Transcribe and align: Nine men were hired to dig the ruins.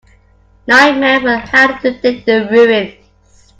Nine 0.65 0.99
men 0.99 1.21
were 1.21 1.37
hired 1.37 1.79
to 1.81 1.91
dig 2.01 2.25
the 2.25 2.49
ruins. 2.49 3.05